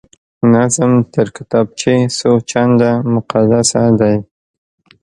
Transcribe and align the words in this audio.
نظم 0.53 0.91
تر 1.13 1.27
کتابچې 1.37 1.95
څو 2.17 2.31
چنده 2.49 2.91
مقدسه 3.13 3.81
دی 3.99 4.15